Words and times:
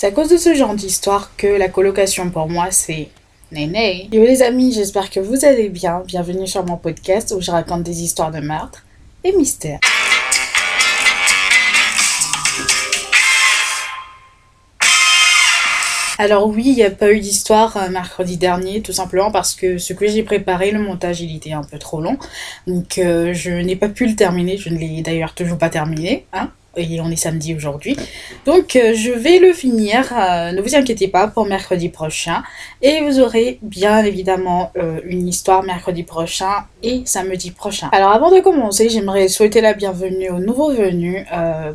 C'est 0.00 0.06
à 0.06 0.12
cause 0.12 0.30
de 0.30 0.38
ce 0.38 0.54
genre 0.54 0.74
d'histoire 0.74 1.36
que 1.36 1.46
la 1.46 1.68
colocation 1.68 2.30
pour 2.30 2.48
moi 2.48 2.68
c'est 2.70 3.10
Néné. 3.52 4.08
Yo 4.10 4.24
les 4.24 4.40
amis, 4.40 4.72
j'espère 4.72 5.10
que 5.10 5.20
vous 5.20 5.44
allez 5.44 5.68
bien. 5.68 6.02
Bienvenue 6.06 6.46
sur 6.46 6.64
mon 6.64 6.78
podcast 6.78 7.34
où 7.36 7.42
je 7.42 7.50
raconte 7.50 7.82
des 7.82 8.02
histoires 8.02 8.30
de 8.30 8.40
meurtre 8.40 8.82
et 9.24 9.32
mystères. 9.32 9.78
Alors 16.18 16.46
oui, 16.46 16.64
il 16.68 16.76
n'y 16.76 16.82
a 16.82 16.90
pas 16.90 17.12
eu 17.12 17.20
d'histoire 17.20 17.76
euh, 17.76 17.90
mercredi 17.90 18.38
dernier, 18.38 18.80
tout 18.80 18.94
simplement 18.94 19.30
parce 19.30 19.54
que 19.54 19.76
ce 19.76 19.92
que 19.92 20.06
j'ai 20.06 20.22
préparé, 20.22 20.70
le 20.70 20.80
montage, 20.80 21.20
il 21.20 21.36
était 21.36 21.52
un 21.52 21.62
peu 21.62 21.78
trop 21.78 22.00
long. 22.00 22.16
Donc 22.66 22.96
euh, 22.96 23.34
je 23.34 23.50
n'ai 23.50 23.76
pas 23.76 23.90
pu 23.90 24.06
le 24.06 24.16
terminer, 24.16 24.56
je 24.56 24.70
ne 24.70 24.78
l'ai 24.78 25.02
d'ailleurs 25.02 25.34
toujours 25.34 25.58
pas 25.58 25.68
terminé. 25.68 26.24
Hein 26.32 26.50
et 26.76 27.00
on 27.00 27.10
est 27.10 27.16
samedi 27.16 27.54
aujourd'hui. 27.54 27.96
Donc 28.46 28.76
euh, 28.76 28.94
je 28.94 29.10
vais 29.10 29.38
le 29.38 29.52
finir, 29.52 30.12
euh, 30.12 30.52
ne 30.52 30.60
vous 30.60 30.74
inquiétez 30.74 31.08
pas, 31.08 31.26
pour 31.26 31.46
mercredi 31.46 31.88
prochain. 31.88 32.42
Et 32.82 33.00
vous 33.02 33.20
aurez 33.20 33.58
bien 33.62 34.04
évidemment 34.04 34.72
euh, 34.76 35.00
une 35.04 35.28
histoire 35.28 35.62
mercredi 35.62 36.04
prochain 36.04 36.64
et 36.82 37.02
samedi 37.04 37.50
prochain. 37.50 37.88
Alors 37.92 38.12
avant 38.12 38.30
de 38.30 38.40
commencer, 38.40 38.88
j'aimerais 38.88 39.28
souhaiter 39.28 39.60
la 39.60 39.74
bienvenue 39.74 40.30
aux 40.30 40.38
nouveaux 40.38 40.72
venus. 40.72 41.24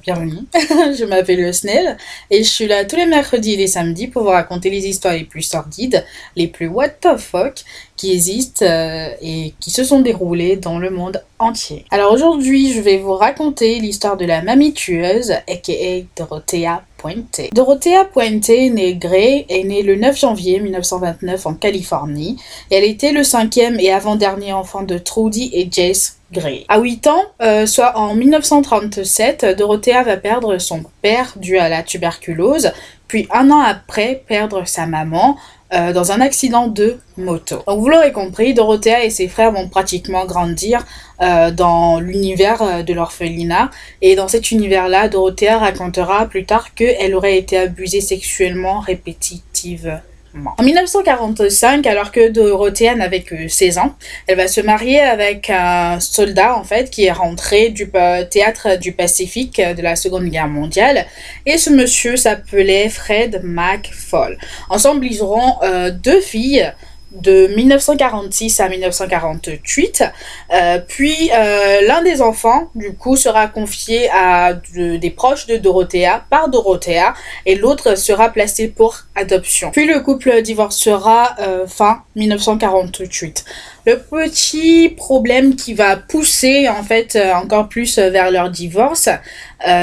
bienvenue, 0.02 0.46
je 0.54 1.06
m'appelle 1.06 1.54
Snell 1.54 1.98
et 2.32 2.44
je 2.44 2.50
suis 2.50 2.68
là 2.68 2.86
tous 2.86 2.96
les 2.96 3.06
mercredis 3.06 3.54
et 3.54 3.58
les 3.58 3.68
samedis 3.68 4.08
pour 4.08 4.24
vous 4.24 4.30
raconter 4.30 4.70
les 4.70 4.88
histoires 4.88 5.14
les 5.14 5.26
plus 5.26 5.42
sordides, 5.42 6.06
les 6.36 6.48
plus 6.48 6.68
what 6.68 6.90
the 7.02 7.18
fuck 7.18 7.64
qui 7.96 8.12
existent 8.12 8.66
et 9.22 9.54
qui 9.60 9.72
se 9.72 9.84
sont 9.84 10.02
déroulées 10.02 10.58
dans 10.58 10.80
le 10.80 10.90
monde 10.90 11.24
entier. 11.40 11.86
Alors 11.92 12.12
aujourd'hui, 12.12 12.72
je 12.72 12.82
vais 12.82 12.98
vous 12.98 13.14
raconter 13.14 13.80
l'histoire 13.80 14.18
de 14.18 14.26
la 14.26 14.42
mamie 14.42 14.74
tueuse, 14.74 15.32
aka 15.48 16.06
Dorothea 16.16 16.84
Puente. 16.98 17.42
Dorothea 17.54 18.06
Puente, 18.06 18.50
née 18.50 18.96
Gray, 18.96 19.46
est 19.50 19.64
née 19.64 19.82
le 19.82 19.96
9 19.96 20.18
janvier 20.18 20.60
1929 20.60 21.46
en 21.46 21.54
Californie. 21.54 22.38
elle 22.72 22.84
était 22.84 23.12
le 23.12 23.24
cinquième 23.24 23.80
et 23.80 23.92
avant-dernier 23.92 24.54
enfant 24.54 24.84
de 24.84 24.98
Trudy 24.98 25.50
et 25.54 25.70
Jace 25.72 26.18
Gray. 26.32 26.66
À 26.68 26.80
8 26.80 27.08
ans, 27.08 27.24
euh, 27.42 27.66
soit 27.66 27.98
en 27.98 28.16
1937, 28.16 29.46
Dorothea 29.58 30.04
va 30.04 30.18
perdre 30.18 30.58
son 30.58 30.84
père 31.02 31.34
dû 31.38 31.58
à 31.58 31.70
la 31.70 31.84
tuberculose, 31.84 32.72
puis 33.08 33.28
un 33.32 33.52
an 33.52 33.60
après 33.60 34.24
perdre 34.28 34.68
sa 34.68 34.86
maman 34.86 35.38
euh, 35.74 35.94
dans 35.94 36.12
un 36.12 36.22
accident 36.22 36.68
de 36.68 37.00
moto. 37.18 37.64
Donc 37.68 37.80
vous 37.80 37.90
l'aurez 37.90 38.12
compris, 38.12 38.54
Dorothea 38.54 39.04
et 39.04 39.10
ses 39.10 39.28
frères 39.28 39.52
vont 39.52 39.68
pratiquement 39.68 40.26
grandir 40.26 40.86
euh, 41.22 41.50
dans 41.50 42.00
l'univers 42.00 42.62
euh, 42.62 42.84
de 42.84 42.94
l'orphelinat. 42.94 43.72
Et 44.04 44.16
dans 44.16 44.28
cet 44.28 44.52
univers-là, 44.52 45.10
Dorothea 45.10 45.58
racontera 45.58 46.28
plus 46.28 46.46
tard 46.46 46.76
qu'elle 46.76 47.16
aurait 47.16 47.38
été 47.38 47.58
abusée 47.58 48.02
sexuellement 48.02 48.80
répétitivement. 48.80 50.02
En 50.58 50.64
1945, 50.64 51.88
alors 51.88 52.12
que 52.12 52.30
Dorothea 52.30 52.94
n'avait 52.96 53.22
que 53.22 53.48
16 53.48 53.78
ans, 53.78 53.96
elle 54.28 54.36
va 54.36 54.48
se 54.48 54.60
marier 54.60 55.00
avec 55.00 55.50
un 55.50 56.00
soldat 56.02 56.58
en 56.58 56.64
fait 56.64 56.90
qui 56.90 57.06
est 57.06 57.12
rentré 57.12 57.70
du 57.70 57.90
théâtre 58.30 58.78
du 58.78 58.92
Pacifique 58.92 59.62
de 59.62 59.82
la 59.82 59.96
Seconde 59.96 60.26
Guerre 60.26 60.50
mondiale 60.50 61.06
et 61.46 61.58
ce 61.58 61.70
monsieur 61.70 62.18
s'appelait 62.18 62.90
Fred 62.90 63.42
McFall. 63.44 64.38
Ensemble, 64.70 65.06
ils 65.06 65.22
auront 65.22 65.56
euh, 65.64 65.90
deux 65.92 66.20
filles 66.20 66.72
de 67.16 67.48
1946 67.56 68.60
à 68.60 68.70
1948. 68.70 70.04
Euh, 70.54 70.80
puis 70.88 71.32
euh, 71.34 71.82
l'un 71.88 72.02
des 72.02 72.22
enfants, 72.22 72.70
du 72.76 72.94
coup, 72.96 73.16
sera 73.16 73.48
confié 73.48 74.10
à 74.12 74.54
des 74.54 75.10
proches 75.12 75.48
de 75.48 75.58
Dorothea 75.58 76.26
par 76.30 76.50
Dorothea 76.50 77.14
et 77.46 77.56
l'autre 77.56 77.96
sera 77.96 78.30
placé 78.30 78.68
pour 78.68 78.98
adoption. 79.16 79.72
Puis 79.72 79.86
le 79.86 80.00
couple 80.02 80.42
divorcera 80.42 81.36
euh, 81.40 81.68
fin 81.68 82.04
1948. 82.16 83.46
Le 83.86 84.00
petit 84.00 84.90
problème 84.90 85.56
qui 85.56 85.74
va 85.74 85.96
pousser 85.96 86.68
en 86.68 86.84
fait 86.84 87.18
encore 87.36 87.70
plus 87.70 88.00
vers 88.00 88.32
leur 88.32 88.50
divorce, 88.50 89.10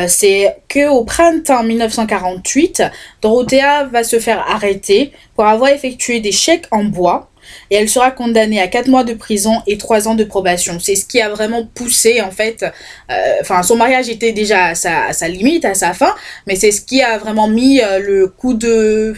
c'est 0.08 0.56
que 0.68 0.88
au 0.88 1.04
printemps 1.04 1.62
1948, 1.62 2.82
Dorothea 3.20 3.84
va 3.84 4.02
se 4.02 4.18
faire 4.18 4.44
arrêter 4.48 5.12
pour 5.36 5.46
avoir 5.46 5.70
effectué 5.70 6.18
des 6.20 6.32
chèques 6.32 6.66
en 6.72 6.84
bois 6.84 7.32
et 7.70 7.76
elle 7.76 7.88
sera 7.88 8.10
condamnée 8.10 8.60
à 8.60 8.68
4 8.68 8.88
mois 8.88 9.04
de 9.04 9.14
prison 9.14 9.62
et 9.66 9.78
3 9.78 10.08
ans 10.08 10.14
de 10.14 10.24
probation. 10.24 10.78
C'est 10.80 10.94
ce 10.94 11.04
qui 11.04 11.20
a 11.20 11.28
vraiment 11.28 11.66
poussé 11.74 12.20
en 12.20 12.30
fait, 12.30 12.64
euh, 13.10 13.14
enfin 13.40 13.62
son 13.62 13.76
mariage 13.76 14.08
était 14.08 14.32
déjà 14.32 14.66
à 14.66 14.74
sa, 14.74 15.28
limite, 15.28 15.64
à 15.64 15.74
sa 15.74 15.92
fin, 15.94 16.14
mais 16.46 16.56
c'est 16.56 16.72
ce 16.72 16.80
qui 16.80 17.02
a 17.02 17.18
vraiment 17.18 17.48
mis 17.48 17.80
euh, 17.80 17.98
le 17.98 18.28
coup 18.28 18.54
de 18.54 19.14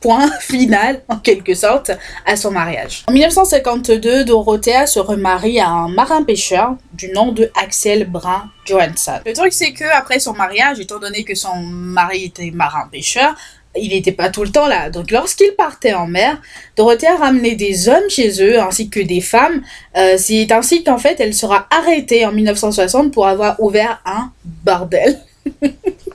point 0.00 0.30
final, 0.40 1.02
en 1.08 1.18
quelque 1.18 1.54
sorte, 1.54 1.90
à 2.26 2.36
son 2.36 2.50
mariage. 2.50 3.04
En 3.08 3.12
1952, 3.12 4.24
Dorothea 4.24 4.86
se 4.86 4.98
remarie 4.98 5.60
à 5.60 5.68
un 5.68 5.88
marin-pêcheur 5.88 6.76
du 6.92 7.10
nom 7.12 7.32
de 7.32 7.50
Axel 7.54 8.08
Brun 8.08 8.50
Johansson. 8.64 9.20
Le 9.24 9.32
truc, 9.32 9.52
c'est 9.52 9.72
que 9.72 9.84
après 9.84 10.20
son 10.20 10.32
mariage, 10.32 10.80
étant 10.80 10.98
donné 10.98 11.24
que 11.24 11.34
son 11.34 11.56
mari 11.56 12.24
était 12.24 12.50
marin-pêcheur, 12.50 13.34
il 13.76 13.90
n'était 13.90 14.12
pas 14.12 14.30
tout 14.30 14.42
le 14.42 14.50
temps 14.50 14.66
là. 14.66 14.90
Donc 14.90 15.10
lorsqu'il 15.10 15.52
partait 15.52 15.94
en 15.94 16.06
mer, 16.06 16.40
Dorothea 16.76 17.16
ramenait 17.16 17.54
des 17.54 17.88
hommes 17.88 18.08
chez 18.08 18.42
eux 18.42 18.60
ainsi 18.60 18.90
que 18.90 19.00
des 19.00 19.20
femmes. 19.20 19.62
Euh, 19.96 20.16
c'est 20.18 20.50
ainsi 20.50 20.82
qu'en 20.82 20.98
fait 20.98 21.20
elle 21.20 21.34
sera 21.34 21.68
arrêtée 21.70 22.26
en 22.26 22.32
1960 22.32 23.12
pour 23.12 23.26
avoir 23.26 23.60
ouvert 23.60 24.00
un 24.04 24.32
bordel. 24.64 25.20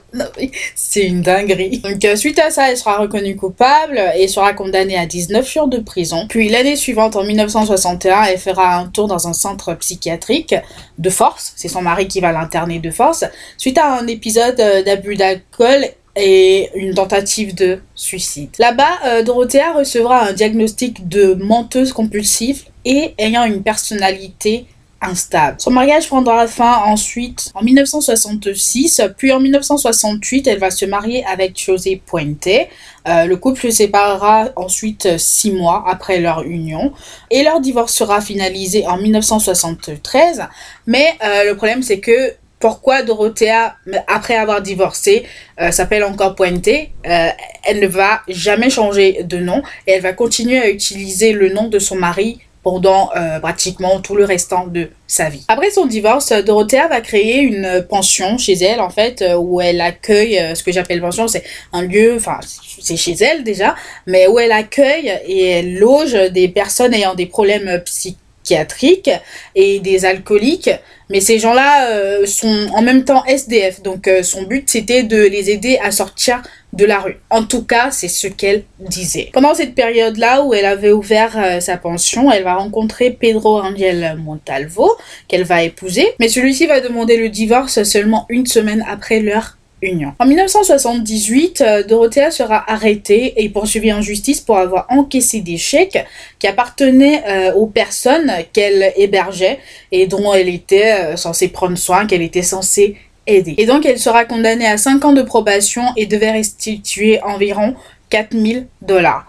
c'est 0.74 1.02
une 1.02 1.22
dinguerie. 1.22 1.78
Donc 1.78 2.04
euh, 2.04 2.16
suite 2.16 2.38
à 2.38 2.50
ça, 2.50 2.70
elle 2.70 2.76
sera 2.76 2.98
reconnue 2.98 3.36
coupable 3.36 4.00
et 4.16 4.28
sera 4.28 4.52
condamnée 4.52 4.96
à 4.96 5.06
19 5.06 5.50
jours 5.50 5.68
de 5.68 5.78
prison. 5.78 6.26
Puis 6.28 6.48
l'année 6.48 6.76
suivante, 6.76 7.16
en 7.16 7.24
1961, 7.24 8.24
elle 8.24 8.38
fera 8.38 8.76
un 8.76 8.86
tour 8.86 9.08
dans 9.08 9.28
un 9.28 9.32
centre 9.32 9.74
psychiatrique 9.74 10.54
de 10.98 11.10
force. 11.10 11.52
C'est 11.56 11.68
son 11.68 11.82
mari 11.82 12.08
qui 12.08 12.20
va 12.20 12.32
l'interner 12.32 12.78
de 12.78 12.90
force. 12.90 13.24
Suite 13.58 13.78
à 13.78 13.98
un 13.98 14.06
épisode 14.06 14.60
euh, 14.60 14.82
d'abus 14.82 15.16
d'alcool 15.16 15.86
et 16.16 16.70
une 16.74 16.94
tentative 16.94 17.54
de 17.54 17.80
suicide. 17.94 18.50
Là-bas, 18.58 18.98
euh, 19.04 19.22
Dorothea 19.22 19.74
recevra 19.74 20.28
un 20.28 20.32
diagnostic 20.32 21.06
de 21.08 21.34
menteuse 21.34 21.92
compulsive 21.92 22.64
et 22.84 23.14
ayant 23.18 23.44
une 23.44 23.62
personnalité 23.62 24.66
instable. 25.00 25.56
Son 25.60 25.70
mariage 25.70 26.08
prendra 26.08 26.46
fin 26.46 26.82
ensuite 26.86 27.50
en 27.54 27.62
1966, 27.62 29.02
puis 29.16 29.32
en 29.32 29.40
1968, 29.40 30.46
elle 30.46 30.58
va 30.58 30.70
se 30.70 30.84
marier 30.84 31.24
avec 31.26 31.60
José 31.62 32.00
Puente. 32.04 32.48
Euh, 32.48 33.24
le 33.26 33.36
couple 33.36 33.60
se 33.60 33.70
séparera 33.70 34.48
ensuite 34.56 35.18
six 35.18 35.52
mois 35.52 35.84
après 35.86 36.18
leur 36.18 36.42
union 36.42 36.92
et 37.30 37.42
leur 37.44 37.60
divorce 37.60 37.94
sera 37.94 38.20
finalisé 38.20 38.86
en 38.86 38.96
1973. 38.96 40.44
Mais 40.86 41.06
euh, 41.24 41.44
le 41.44 41.56
problème 41.56 41.82
c'est 41.82 42.00
que 42.00 42.34
pourquoi 42.58 43.02
Dorothea, 43.02 43.76
après 44.08 44.34
avoir 44.34 44.62
divorcé, 44.62 45.26
euh, 45.60 45.70
s'appelle 45.70 46.02
encore 46.04 46.34
Puente. 46.34 46.68
Elle 47.02 47.80
ne 47.80 47.86
va 47.86 48.22
jamais 48.28 48.70
changer 48.70 49.22
de 49.24 49.36
nom 49.36 49.62
et 49.86 49.92
elle 49.92 50.02
va 50.02 50.14
continuer 50.14 50.58
à 50.58 50.70
utiliser 50.70 51.32
le 51.32 51.50
nom 51.50 51.68
de 51.68 51.78
son 51.78 51.96
mari 51.96 52.40
pendant 52.66 53.10
euh, 53.14 53.38
pratiquement 53.38 54.00
tout 54.00 54.16
le 54.16 54.24
restant 54.24 54.66
de 54.66 54.88
sa 55.06 55.28
vie. 55.28 55.44
Après 55.46 55.70
son 55.70 55.86
divorce, 55.86 56.32
Dorothea 56.32 56.88
va 56.88 57.00
créer 57.00 57.38
une 57.38 57.86
pension 57.88 58.38
chez 58.38 58.54
elle, 58.54 58.80
en 58.80 58.90
fait, 58.90 59.24
où 59.38 59.60
elle 59.60 59.80
accueille, 59.80 60.42
ce 60.52 60.64
que 60.64 60.72
j'appelle 60.72 61.00
pension, 61.00 61.28
c'est 61.28 61.44
un 61.72 61.82
lieu, 61.82 62.16
enfin, 62.16 62.40
c'est 62.80 62.96
chez 62.96 63.12
elle 63.20 63.44
déjà, 63.44 63.76
mais 64.08 64.26
où 64.26 64.40
elle 64.40 64.50
accueille 64.50 65.16
et 65.28 65.46
elle 65.46 65.78
loge 65.78 66.14
des 66.32 66.48
personnes 66.48 66.92
ayant 66.92 67.14
des 67.14 67.26
problèmes 67.26 67.82
psychiatriques 67.84 69.12
et 69.54 69.78
des 69.78 70.04
alcooliques 70.04 70.70
mais 71.08 71.20
ces 71.20 71.38
gens-là 71.38 71.90
euh, 71.90 72.26
sont 72.26 72.66
en 72.74 72.82
même 72.82 73.04
temps 73.04 73.24
SDF, 73.26 73.82
donc 73.82 74.08
euh, 74.08 74.22
son 74.22 74.42
but 74.42 74.68
c'était 74.68 75.04
de 75.04 75.22
les 75.22 75.50
aider 75.50 75.78
à 75.82 75.90
sortir 75.92 76.42
de 76.76 76.84
la 76.84 77.00
rue. 77.00 77.16
En 77.30 77.44
tout 77.44 77.64
cas, 77.64 77.90
c'est 77.90 78.08
ce 78.08 78.26
qu'elle 78.26 78.64
disait. 78.78 79.30
Pendant 79.32 79.54
cette 79.54 79.74
période-là 79.74 80.42
où 80.42 80.54
elle 80.54 80.66
avait 80.66 80.92
ouvert 80.92 81.36
euh, 81.36 81.60
sa 81.60 81.76
pension, 81.76 82.30
elle 82.30 82.44
va 82.44 82.54
rencontrer 82.54 83.10
Pedro 83.10 83.60
Angel 83.60 84.16
Montalvo, 84.18 84.90
qu'elle 85.28 85.44
va 85.44 85.62
épouser, 85.62 86.06
mais 86.20 86.28
celui-ci 86.28 86.66
va 86.66 86.80
demander 86.80 87.16
le 87.16 87.28
divorce 87.28 87.82
seulement 87.82 88.26
une 88.28 88.46
semaine 88.46 88.84
après 88.88 89.20
leur 89.20 89.56
Union. 89.82 90.14
En 90.18 90.24
1978, 90.24 91.60
euh, 91.60 91.82
Dorothea 91.82 92.30
sera 92.30 92.64
arrêtée 92.66 93.34
et 93.36 93.50
poursuivie 93.50 93.92
en 93.92 94.00
justice 94.00 94.40
pour 94.40 94.56
avoir 94.56 94.86
encaissé 94.88 95.40
des 95.40 95.58
chèques 95.58 96.02
qui 96.38 96.46
appartenaient 96.46 97.22
euh, 97.28 97.52
aux 97.52 97.66
personnes 97.66 98.32
qu'elle 98.54 98.94
hébergeait 98.96 99.58
et 99.92 100.06
dont 100.06 100.32
elle 100.32 100.48
était 100.48 101.14
censée 101.18 101.48
prendre 101.48 101.76
soin, 101.76 102.06
qu'elle 102.06 102.22
était 102.22 102.42
censée 102.42 102.96
Et 103.26 103.66
donc 103.66 103.84
elle 103.86 103.98
sera 103.98 104.24
condamnée 104.24 104.66
à 104.66 104.78
5 104.78 105.04
ans 105.04 105.12
de 105.12 105.22
probation 105.22 105.82
et 105.96 106.06
devait 106.06 106.30
restituer 106.30 107.20
environ 107.22 107.74
4000 108.10 108.66
dollars. 108.82 109.26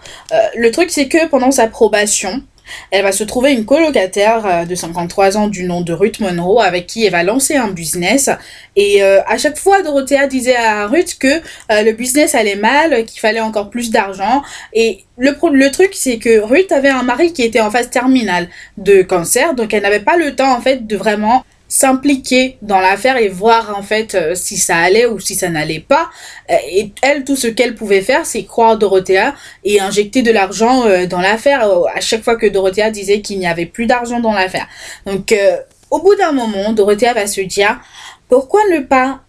le 0.56 0.70
truc 0.70 0.90
c'est 0.90 1.08
que 1.08 1.26
pendant 1.26 1.50
sa 1.50 1.66
probation, 1.66 2.42
elle 2.90 3.02
va 3.02 3.12
se 3.12 3.24
trouver 3.24 3.52
une 3.52 3.64
colocataire 3.64 4.46
euh, 4.46 4.64
de 4.64 4.74
53 4.74 5.36
ans 5.36 5.48
du 5.48 5.64
nom 5.64 5.80
de 5.80 5.92
Ruth 5.92 6.20
Monroe 6.20 6.60
avec 6.60 6.86
qui 6.86 7.04
elle 7.04 7.12
va 7.12 7.22
lancer 7.22 7.56
un 7.56 7.68
business. 7.68 8.30
Et 8.76 9.02
euh, 9.02 9.20
à 9.26 9.38
chaque 9.38 9.58
fois, 9.58 9.82
Dorothea 9.82 10.26
disait 10.26 10.56
à 10.56 10.86
Ruth 10.86 11.18
que 11.18 11.28
euh, 11.28 11.82
le 11.82 11.92
business 11.92 12.34
allait 12.34 12.56
mal, 12.56 13.04
qu'il 13.04 13.20
fallait 13.20 13.40
encore 13.40 13.70
plus 13.70 13.90
d'argent. 13.90 14.42
Et 14.72 15.04
le 15.16 15.70
truc, 15.70 15.90
c'est 15.92 16.18
que 16.18 16.40
Ruth 16.40 16.72
avait 16.72 16.88
un 16.88 17.02
mari 17.02 17.32
qui 17.32 17.42
était 17.42 17.60
en 17.60 17.70
phase 17.70 17.90
terminale 17.90 18.48
de 18.76 19.02
cancer, 19.02 19.54
donc 19.54 19.74
elle 19.74 19.82
n'avait 19.82 20.00
pas 20.00 20.16
le 20.16 20.34
temps 20.36 20.56
en 20.56 20.60
fait 20.60 20.86
de 20.86 20.96
vraiment 20.96 21.44
s'impliquer 21.68 22.56
dans 22.62 22.80
l'affaire 22.80 23.18
et 23.18 23.28
voir 23.28 23.78
en 23.78 23.82
fait 23.82 24.14
euh, 24.14 24.34
si 24.34 24.56
ça 24.56 24.78
allait 24.78 25.06
ou 25.06 25.20
si 25.20 25.34
ça 25.34 25.50
n'allait 25.50 25.80
pas. 25.80 26.08
Euh, 26.50 26.54
et 26.70 26.92
elle, 27.02 27.24
tout 27.24 27.36
ce 27.36 27.46
qu'elle 27.46 27.74
pouvait 27.74 28.00
faire, 28.00 28.24
c'est 28.24 28.44
croire 28.44 28.78
Dorothea 28.78 29.34
et 29.64 29.78
injecter 29.78 30.22
de 30.22 30.32
l'argent 30.32 30.86
euh, 30.86 31.06
dans 31.06 31.20
l'affaire 31.20 31.68
à 31.94 32.00
chaque 32.00 32.24
fois 32.24 32.36
que 32.36 32.46
Dorothea 32.46 32.90
disait 32.90 33.20
qu'il 33.20 33.38
n'y 33.38 33.46
avait 33.46 33.66
plus 33.66 33.86
d'argent 33.86 34.20
dans 34.20 34.32
l'affaire. 34.32 34.66
Donc, 35.04 35.34
au 35.90 36.00
bout 36.00 36.14
d'un 36.16 36.32
moment, 36.32 36.72
Dorothea 36.72 37.12
va 37.12 37.26
se 37.26 37.40
dire 37.42 37.80
pourquoi 38.28 38.60
ne 38.70 38.80
pas 38.80 39.20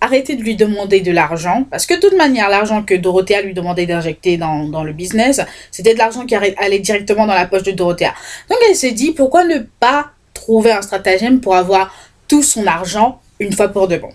arrêter 0.00 0.36
de 0.36 0.42
lui 0.42 0.54
demander 0.54 1.00
de 1.00 1.10
l'argent, 1.10 1.66
parce 1.68 1.84
que 1.84 1.94
de 1.94 2.00
toute 2.00 2.16
manière, 2.16 2.48
l'argent 2.48 2.82
que 2.82 2.94
Dorothea 2.94 3.42
lui 3.42 3.54
demandait 3.54 3.86
d'injecter 3.86 4.36
dans, 4.36 4.64
dans, 4.68 4.84
le 4.84 4.92
business, 4.92 5.40
c'était 5.72 5.94
de 5.94 5.98
l'argent 5.98 6.26
qui 6.26 6.34
allait 6.34 6.78
directement 6.78 7.26
dans 7.26 7.34
la 7.34 7.46
poche 7.46 7.64
de 7.64 7.72
Dorothea. 7.72 8.14
Donc 8.48 8.58
elle 8.68 8.76
s'est 8.76 8.92
dit, 8.92 9.12
pourquoi 9.12 9.44
ne 9.44 9.58
pas 9.80 10.12
trouver 10.46 10.70
un 10.70 10.82
stratagème 10.82 11.40
pour 11.40 11.56
avoir 11.56 11.92
tout 12.28 12.44
son 12.44 12.68
argent 12.68 13.20
une 13.40 13.52
fois 13.52 13.66
pour 13.66 13.88
de 13.88 13.96
bon. 13.96 14.10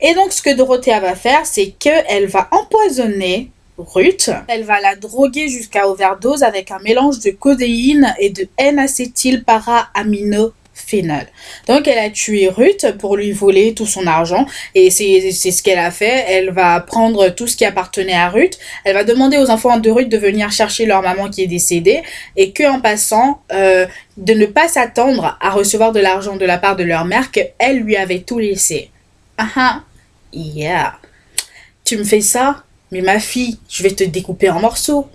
Et 0.00 0.12
donc, 0.14 0.32
ce 0.32 0.42
que 0.42 0.52
Dorothea 0.52 0.98
va 0.98 1.14
faire, 1.14 1.46
c'est 1.46 1.70
qu'elle 1.70 2.26
va 2.26 2.48
empoisonner 2.50 3.52
Ruth. 3.78 4.28
Elle 4.48 4.64
va 4.64 4.80
la 4.80 4.96
droguer 4.96 5.46
jusqu'à 5.48 5.88
overdose 5.88 6.42
avec 6.42 6.72
un 6.72 6.80
mélange 6.80 7.20
de 7.20 7.30
codéine 7.30 8.12
et 8.18 8.30
de 8.30 8.48
N-acétyl 8.58 9.44
para-amino 9.44 10.52
Phénol. 10.78 11.26
Donc 11.66 11.86
elle 11.88 11.98
a 11.98 12.10
tué 12.10 12.48
Ruth 12.48 12.86
pour 12.98 13.16
lui 13.16 13.32
voler 13.32 13.74
tout 13.74 13.86
son 13.86 14.06
argent 14.06 14.46
et 14.74 14.90
c'est 14.90 15.30
ce 15.30 15.62
qu'elle 15.62 15.78
a 15.78 15.90
fait. 15.90 16.24
Elle 16.28 16.50
va 16.50 16.80
prendre 16.80 17.28
tout 17.30 17.46
ce 17.46 17.56
qui 17.56 17.64
appartenait 17.64 18.14
à 18.14 18.30
Ruth. 18.30 18.58
Elle 18.84 18.94
va 18.94 19.04
demander 19.04 19.38
aux 19.38 19.50
enfants 19.50 19.78
de 19.78 19.90
Ruth 19.90 20.08
de 20.08 20.18
venir 20.18 20.50
chercher 20.50 20.86
leur 20.86 21.02
maman 21.02 21.28
qui 21.28 21.42
est 21.42 21.46
décédée 21.48 22.02
et 22.36 22.52
que 22.52 22.64
en 22.64 22.80
passant 22.80 23.42
euh, 23.52 23.86
de 24.16 24.34
ne 24.34 24.46
pas 24.46 24.68
s'attendre 24.68 25.36
à 25.40 25.50
recevoir 25.50 25.92
de 25.92 26.00
l'argent 26.00 26.36
de 26.36 26.44
la 26.44 26.58
part 26.58 26.76
de 26.76 26.84
leur 26.84 27.04
mère 27.04 27.30
qu'elle 27.30 27.78
lui 27.78 27.96
avait 27.96 28.20
tout 28.20 28.38
laissé. 28.38 28.90
Ah 29.36 29.48
ah, 29.56 29.82
yeah. 30.32 30.98
Tu 31.84 31.96
me 31.96 32.04
fais 32.04 32.20
ça, 32.20 32.64
mais 32.90 33.00
ma 33.00 33.18
fille, 33.18 33.58
je 33.68 33.82
vais 33.82 33.90
te 33.90 34.04
découper 34.04 34.50
en 34.50 34.60
morceaux 34.60 35.08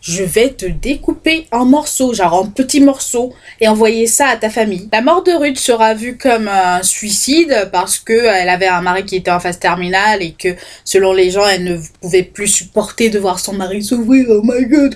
je 0.00 0.22
vais 0.22 0.50
te 0.50 0.66
découper 0.66 1.46
en 1.52 1.64
morceaux, 1.64 2.14
genre 2.14 2.34
en 2.34 2.46
petits 2.46 2.80
morceaux, 2.80 3.32
et 3.60 3.68
envoyer 3.68 4.06
ça 4.06 4.28
à 4.28 4.36
ta 4.36 4.50
famille. 4.50 4.88
La 4.92 5.02
mort 5.02 5.22
de 5.22 5.32
Ruth 5.32 5.58
sera 5.58 5.94
vue 5.94 6.16
comme 6.16 6.48
un 6.48 6.82
suicide 6.82 7.68
parce 7.72 7.98
que 7.98 8.12
elle 8.12 8.48
avait 8.48 8.66
un 8.66 8.80
mari 8.80 9.04
qui 9.04 9.16
était 9.16 9.30
en 9.30 9.40
phase 9.40 9.58
terminale 9.58 10.22
et 10.22 10.32
que, 10.32 10.48
selon 10.84 11.12
les 11.12 11.30
gens, 11.30 11.46
elle 11.46 11.64
ne 11.64 11.78
pouvait 12.00 12.22
plus 12.22 12.48
supporter 12.48 13.10
de 13.10 13.18
voir 13.18 13.38
son 13.38 13.52
mari 13.52 13.82
souffrir. 13.82 14.26
Oh 14.30 14.42
my 14.42 14.66
god, 14.66 14.94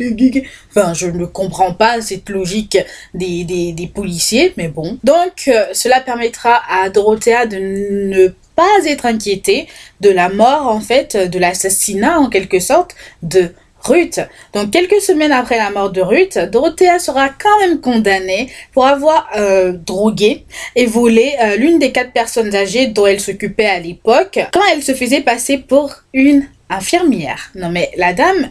enfin, 0.70 0.94
je 0.94 1.06
ne 1.06 1.26
comprends 1.26 1.74
pas 1.74 2.00
cette 2.00 2.28
logique 2.28 2.78
des, 3.12 3.44
des, 3.44 3.72
des 3.72 3.86
policiers, 3.86 4.52
mais 4.56 4.68
bon. 4.68 4.98
Donc, 5.04 5.48
euh, 5.48 5.66
cela 5.72 6.00
permettra 6.00 6.62
à 6.70 6.88
Dorothea 6.88 7.46
de 7.46 7.56
ne 7.56 8.28
pas 8.56 8.86
être 8.86 9.06
inquiétée 9.06 9.66
de 10.00 10.10
la 10.10 10.28
mort, 10.28 10.68
en 10.68 10.80
fait, 10.80 11.16
de 11.16 11.38
l'assassinat, 11.38 12.18
en 12.18 12.28
quelque 12.28 12.60
sorte, 12.60 12.94
de 13.22 13.52
Ruth. 13.84 14.20
Donc 14.52 14.70
quelques 14.70 15.00
semaines 15.00 15.32
après 15.32 15.58
la 15.58 15.70
mort 15.70 15.90
de 15.90 16.00
Ruth, 16.00 16.38
Dorothea 16.38 16.98
sera 16.98 17.28
quand 17.28 17.60
même 17.60 17.80
condamnée 17.80 18.50
pour 18.72 18.86
avoir 18.86 19.28
euh, 19.36 19.72
drogué 19.72 20.44
et 20.74 20.86
volé 20.86 21.32
euh, 21.42 21.56
l'une 21.56 21.78
des 21.78 21.92
quatre 21.92 22.12
personnes 22.12 22.54
âgées 22.54 22.86
dont 22.86 23.06
elle 23.06 23.20
s'occupait 23.20 23.66
à 23.66 23.80
l'époque 23.80 24.38
quand 24.52 24.62
elle 24.72 24.82
se 24.82 24.94
faisait 24.94 25.20
passer 25.20 25.58
pour 25.58 25.94
une 26.12 26.46
infirmière. 26.70 27.50
Non 27.54 27.70
mais 27.70 27.90
la 27.96 28.12
dame, 28.12 28.50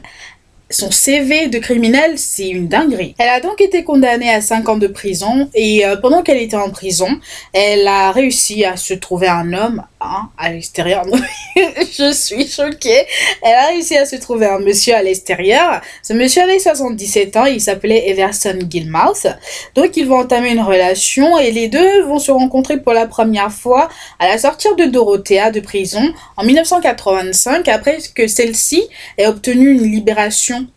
son 0.70 0.92
CV 0.92 1.48
de 1.48 1.60
criminel, 1.60 2.18
c'est 2.18 2.50
une 2.50 2.68
dinguerie. 2.68 3.16
Elle 3.18 3.30
a 3.30 3.40
donc 3.40 3.62
été 3.62 3.84
condamnée 3.84 4.30
à 4.30 4.42
5 4.42 4.68
ans 4.70 4.78
de 4.78 4.88
prison 4.88 5.50
et 5.54 5.86
euh, 5.86 5.96
pendant 5.98 6.22
qu'elle 6.22 6.42
était 6.42 6.56
en 6.58 6.70
prison, 6.70 7.08
elle 7.54 7.88
a 7.88 8.12
réussi 8.12 8.66
à 8.66 8.76
se 8.76 8.94
trouver 8.94 9.28
un 9.28 9.54
homme 9.54 9.84
hein, 10.04 10.30
à 10.38 10.52
l'extérieur. 10.52 11.06
Je 11.56 12.12
suis 12.12 12.48
choquée. 12.48 13.06
Elle 13.42 13.56
a 13.56 13.68
réussi 13.68 13.98
à 13.98 14.06
se 14.06 14.16
trouver 14.16 14.48
un 14.48 14.60
monsieur 14.60 14.96
à 14.96 15.02
l'extérieur. 15.02 15.82
Ce 16.02 16.14
monsieur 16.14 16.44
avait 16.44 16.60
77 16.60 17.38
ans, 17.38 17.46
il 17.46 17.62
s'appelait 17.62 18.10
Everson 18.10 18.60
Gilmouth. 18.70 19.28
Donc 19.76 19.96
ils 19.98 20.08
vont 20.08 20.20
entamer 20.20 20.52
une 20.52 20.62
relation 20.62 21.38
et 21.38 21.52
les 21.52 21.68
deux 21.68 22.04
vont 22.04 22.20
se 22.20 22.32
rencontrer 22.32 22.78
pour 22.78 22.94
la 22.94 23.08
première 23.08 23.52
fois 23.52 23.90
à 24.20 24.28
la 24.28 24.38
sortie 24.38 24.68
de 24.78 24.86
Dorothea 24.86 25.52
de 25.52 25.60
prison 25.60 26.14
en 26.38 26.44
1985 26.44 27.68
après 27.68 27.98
que 28.16 28.28
celle-ci 28.28 28.84
ait 29.18 29.28
obtenu 29.28 29.72
une 29.72 29.84
libération 29.92 30.68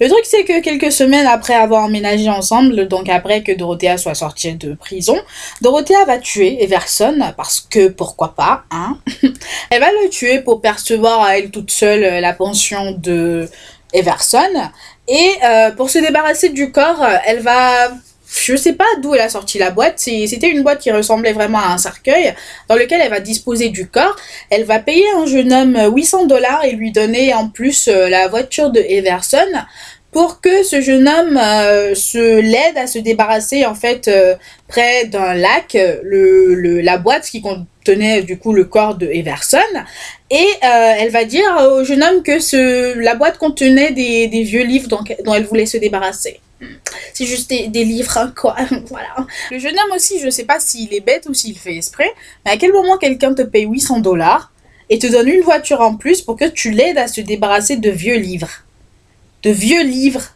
Le 0.00 0.08
truc, 0.08 0.24
c'est 0.24 0.44
que 0.44 0.60
quelques 0.60 0.92
semaines 0.92 1.26
après 1.26 1.54
avoir 1.54 1.84
emménagé 1.84 2.28
ensemble, 2.28 2.88
donc 2.88 3.08
après 3.08 3.42
que 3.42 3.52
Dorothea 3.52 3.98
soit 3.98 4.14
sortie 4.14 4.54
de 4.54 4.74
prison, 4.74 5.16
Dorothea 5.60 6.04
va 6.06 6.18
tuer 6.18 6.62
Everson, 6.62 7.32
parce 7.36 7.60
que 7.60 7.88
pourquoi 7.88 8.34
pas, 8.34 8.64
hein 8.70 8.98
Elle 9.70 9.80
va 9.80 9.90
le 10.02 10.08
tuer 10.08 10.40
pour 10.40 10.60
percevoir 10.60 11.22
à 11.22 11.38
elle 11.38 11.50
toute 11.50 11.70
seule 11.70 12.20
la 12.20 12.32
pension 12.32 12.92
de 12.92 13.48
Everson. 13.92 14.70
Et 15.08 15.30
euh, 15.44 15.70
pour 15.72 15.90
se 15.90 15.98
débarrasser 15.98 16.48
du 16.48 16.72
corps, 16.72 17.04
elle 17.26 17.40
va 17.40 17.90
je 18.36 18.56
sais 18.56 18.74
pas 18.74 18.84
d'où 19.00 19.14
elle 19.14 19.22
a 19.22 19.28
sorti 19.28 19.58
la 19.58 19.70
boîte. 19.70 19.98
C'était 19.98 20.50
une 20.50 20.62
boîte 20.62 20.80
qui 20.80 20.90
ressemblait 20.90 21.32
vraiment 21.32 21.58
à 21.58 21.72
un 21.72 21.78
cercueil 21.78 22.34
dans 22.68 22.76
lequel 22.76 23.00
elle 23.02 23.10
va 23.10 23.20
disposer 23.20 23.70
du 23.70 23.88
corps. 23.88 24.16
Elle 24.50 24.64
va 24.64 24.78
payer 24.78 25.04
un 25.16 25.26
jeune 25.26 25.52
homme 25.52 25.78
800 25.94 26.26
dollars 26.26 26.64
et 26.64 26.72
lui 26.72 26.92
donner 26.92 27.34
en 27.34 27.48
plus 27.48 27.88
euh, 27.88 28.08
la 28.08 28.28
voiture 28.28 28.70
de 28.70 28.80
Everson 28.80 29.48
pour 30.12 30.40
que 30.40 30.62
ce 30.62 30.80
jeune 30.80 31.08
homme 31.08 31.36
euh, 31.36 31.94
se 31.94 32.40
l'aide 32.40 32.78
à 32.78 32.86
se 32.86 32.98
débarrasser 32.98 33.66
en 33.66 33.74
fait 33.74 34.08
euh, 34.08 34.34
près 34.68 35.06
d'un 35.06 35.34
lac 35.34 35.76
le, 36.02 36.80
la 36.80 36.96
boîte 36.96 37.28
qui 37.28 37.42
contenait 37.42 38.22
du 38.22 38.38
coup 38.38 38.52
le 38.52 38.64
corps 38.64 38.94
de 38.94 39.06
Everson 39.06 39.58
et 40.30 40.46
elle 40.62 41.10
va 41.10 41.24
dire 41.24 41.44
au 41.70 41.84
jeune 41.84 42.02
homme 42.02 42.22
que 42.22 42.98
la 42.98 43.14
boîte 43.14 43.38
contenait 43.38 43.92
des, 43.92 44.42
vieux 44.42 44.64
livres 44.64 44.88
dont 44.88 45.34
elle 45.34 45.44
voulait 45.44 45.66
se 45.66 45.76
débarrasser. 45.76 46.40
C'est 47.12 47.26
juste 47.26 47.50
des, 47.50 47.84
livres, 47.84 48.32
quoi. 48.36 48.56
voilà. 48.88 49.26
Le 49.50 49.58
jeune 49.58 49.74
homme 49.78 49.92
aussi, 49.94 50.20
je 50.20 50.30
sais 50.30 50.44
pas 50.44 50.60
s'il 50.60 50.92
est 50.94 51.00
bête 51.00 51.26
ou 51.28 51.34
s'il 51.34 51.58
fait 51.58 51.76
exprès, 51.76 52.10
mais 52.44 52.52
à 52.52 52.56
quel 52.56 52.72
moment 52.72 52.98
quelqu'un 52.98 53.34
te 53.34 53.42
paye 53.42 53.66
800 53.66 54.00
dollars 54.00 54.52
et 54.88 54.98
te 54.98 55.06
donne 55.06 55.28
une 55.28 55.42
voiture 55.42 55.80
en 55.80 55.96
plus 55.96 56.22
pour 56.22 56.36
que 56.36 56.48
tu 56.48 56.70
l'aides 56.70 56.98
à 56.98 57.08
se 57.08 57.20
débarrasser 57.20 57.76
de 57.76 57.90
vieux 57.90 58.18
livres? 58.18 58.50
De 59.42 59.50
vieux 59.50 59.82
livres 59.82 60.35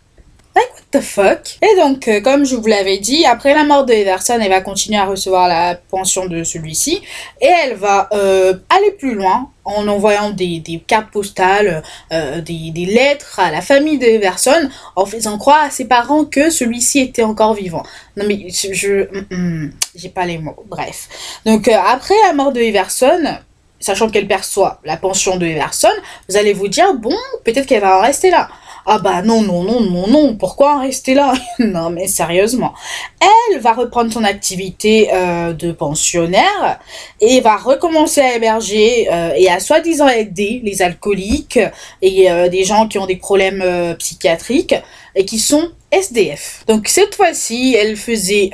Like, 0.56 0.66
what 0.74 0.98
the 0.98 1.00
fuck? 1.00 1.58
Et 1.62 1.76
donc, 1.76 2.08
euh, 2.08 2.20
comme 2.20 2.44
je 2.44 2.56
vous 2.56 2.66
l'avais 2.66 2.98
dit, 2.98 3.24
après 3.24 3.54
la 3.54 3.62
mort 3.62 3.86
de 3.86 3.92
Everson, 3.92 4.38
elle 4.40 4.50
va 4.50 4.60
continuer 4.60 4.98
à 4.98 5.04
recevoir 5.04 5.46
la 5.46 5.76
pension 5.76 6.26
de 6.26 6.42
celui-ci. 6.42 7.02
Et 7.40 7.46
elle 7.46 7.74
va 7.76 8.08
euh, 8.12 8.54
aller 8.68 8.90
plus 8.92 9.14
loin 9.14 9.50
en 9.64 9.86
envoyant 9.86 10.30
des, 10.30 10.82
cartes 10.86 11.12
postales, 11.12 11.84
euh, 12.12 12.40
des, 12.40 12.72
des, 12.72 12.86
lettres 12.86 13.38
à 13.38 13.52
la 13.52 13.60
famille 13.60 13.98
de 13.98 14.06
Everson, 14.06 14.68
en 14.96 15.06
faisant 15.06 15.38
croire 15.38 15.62
à 15.62 15.70
ses 15.70 15.84
parents 15.84 16.24
que 16.24 16.50
celui-ci 16.50 16.98
était 16.98 17.22
encore 17.22 17.54
vivant. 17.54 17.84
Non 18.16 18.24
mais, 18.26 18.48
je... 18.50 19.04
Mm, 19.04 19.36
mm, 19.36 19.72
j'ai 19.94 20.08
pas 20.08 20.26
les 20.26 20.38
mots. 20.38 20.64
Bref. 20.66 21.08
Donc, 21.46 21.68
après 21.68 22.14
la 22.26 22.32
mort 22.32 22.52
de 22.52 22.60
Everson, 22.60 23.38
sachant 23.80 24.10
qu'elle 24.10 24.28
perçoit 24.28 24.80
la 24.84 24.96
pension 24.96 25.36
de 25.36 25.46
Everson, 25.46 25.88
vous 26.28 26.36
allez 26.36 26.52
vous 26.52 26.68
dire, 26.68 26.94
bon, 26.94 27.16
peut-être 27.44 27.66
qu'elle 27.66 27.80
va 27.80 27.98
en 27.98 28.02
rester 28.02 28.30
là. 28.30 28.48
Ah 28.86 28.98
bah 28.98 29.22
non, 29.22 29.42
non, 29.42 29.62
non, 29.62 29.80
non, 29.80 30.06
non, 30.08 30.36
pourquoi 30.36 30.76
en 30.76 30.80
rester 30.80 31.14
là? 31.14 31.32
Non 31.58 31.90
mais 31.90 32.06
sérieusement. 32.06 32.72
Elle 33.20 33.60
va 33.60 33.72
reprendre 33.72 34.12
son 34.12 34.24
activité 34.24 35.10
euh, 35.12 35.52
de 35.52 35.72
pensionnaire 35.72 36.80
et 37.20 37.40
va 37.40 37.56
recommencer 37.56 38.20
à 38.20 38.34
héberger 38.34 39.08
euh, 39.12 39.32
et 39.36 39.48
à 39.48 39.60
soi-disant 39.60 40.08
aider 40.08 40.60
les 40.64 40.82
alcooliques 40.82 41.60
et 42.02 42.30
euh, 42.30 42.48
des 42.48 42.64
gens 42.64 42.88
qui 42.88 42.98
ont 42.98 43.06
des 43.06 43.16
problèmes 43.16 43.64
psychiatriques 43.98 44.74
et 45.14 45.24
qui 45.24 45.38
sont 45.38 45.70
SDF. 45.90 46.64
Donc 46.66 46.88
cette 46.88 47.14
fois-ci, 47.14 47.76
elle 47.78 47.96
faisait 47.96 48.50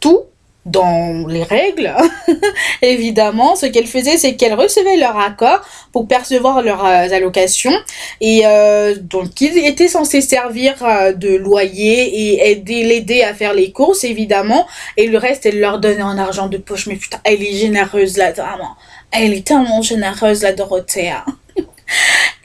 tout 0.00 0.24
dans 0.66 1.26
les 1.26 1.42
règles, 1.42 1.94
évidemment, 2.82 3.54
ce 3.54 3.66
qu'elle 3.66 3.86
faisait, 3.86 4.16
c'est 4.16 4.34
qu'elle 4.34 4.54
recevait 4.54 4.96
leur 4.96 5.18
accord 5.18 5.60
pour 5.92 6.08
percevoir 6.08 6.62
leurs 6.62 6.84
euh, 6.84 7.08
allocations 7.12 7.74
et 8.20 8.42
euh, 8.46 8.94
donc 8.98 9.40
ils 9.40 9.58
étaient 9.58 9.88
censés 9.88 10.22
servir 10.22 10.74
euh, 10.82 11.12
de 11.12 11.36
loyer 11.36 12.04
et 12.04 12.50
aider 12.50 12.82
l'aider 12.84 13.22
à 13.22 13.34
faire 13.34 13.52
les 13.52 13.72
courses, 13.72 14.04
évidemment, 14.04 14.66
et 14.96 15.06
le 15.06 15.18
reste, 15.18 15.44
elle 15.46 15.60
leur 15.60 15.80
donnait 15.80 16.02
en 16.02 16.16
argent 16.16 16.48
de 16.48 16.56
poche. 16.56 16.86
Mais 16.86 16.96
putain, 16.96 17.18
elle 17.24 17.42
est 17.42 17.56
généreuse 17.56 18.16
là, 18.16 18.32
vraiment. 18.32 18.76
Elle 19.10 19.34
est 19.34 19.46
tellement 19.46 19.82
généreuse, 19.82 20.42
la 20.42 20.52
Dorothea. 20.52 21.24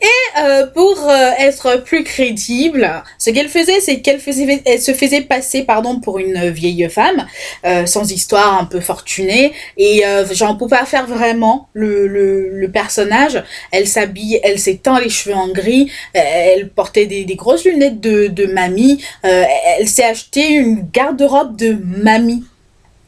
Et 0.01 0.39
euh, 0.39 0.67
pour 0.67 1.09
euh, 1.09 1.31
être 1.39 1.83
plus 1.83 2.03
crédible, 2.03 3.03
ce 3.17 3.29
qu'elle 3.29 3.49
faisait, 3.49 3.79
c'est 3.79 3.99
qu'elle 3.99 4.21
se 4.21 4.93
faisait 4.93 5.21
passer, 5.21 5.63
pardon, 5.63 5.99
pour 5.99 6.19
une 6.19 6.49
vieille 6.49 6.87
femme, 6.89 7.27
euh, 7.65 7.85
sans 7.85 8.11
histoire, 8.11 8.59
un 8.59 8.65
peu 8.65 8.79
fortunée, 8.79 9.53
et 9.77 10.03
genre 10.31 10.57
pour 10.57 10.69
pas 10.69 10.85
faire 10.85 11.07
vraiment 11.07 11.67
le, 11.73 12.67
personnage, 12.71 13.43
elle 13.71 13.87
s'habille, 13.87 14.39
elle 14.43 14.59
s'étend 14.59 14.99
les 14.99 15.09
cheveux 15.09 15.35
en 15.35 15.49
gris, 15.49 15.91
elle 16.13 16.69
portait 16.69 17.07
des, 17.07 17.25
des 17.25 17.35
grosses 17.35 17.65
lunettes 17.65 17.99
de, 17.99 18.27
de 18.27 18.45
mamie, 18.45 19.03
elle 19.23 19.87
s'est 19.87 20.03
acheté 20.03 20.49
une 20.49 20.87
garde-robe 20.93 21.55
de 21.55 21.77
mamie. 21.83 22.43